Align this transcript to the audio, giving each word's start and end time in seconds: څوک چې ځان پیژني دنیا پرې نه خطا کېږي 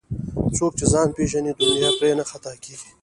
څوک 0.55 0.71
چې 0.79 0.85
ځان 0.93 1.07
پیژني 1.17 1.51
دنیا 1.59 1.89
پرې 1.99 2.13
نه 2.19 2.23
خطا 2.31 2.53
کېږي 2.63 2.89